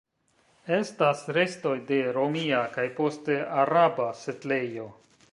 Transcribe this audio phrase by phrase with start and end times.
[0.75, 4.87] Estas restoj de romia kaj poste araba setlejo.